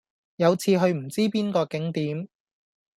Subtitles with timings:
[0.37, 2.27] 有次去唔知邊個景點